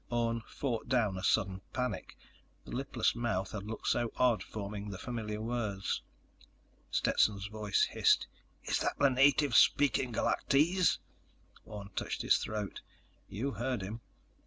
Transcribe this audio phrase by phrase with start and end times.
[0.09, 2.17] Orne fought down a sudden panic.
[2.65, 6.01] The lipless mouth had looked so odd forming the familiar words.
[6.89, 8.25] Stetson's voice hissed:
[8.63, 10.97] "Is that the native speaking Galactese?"
[11.65, 12.81] Orne touched his throat.
[13.29, 14.01] _"You heard him."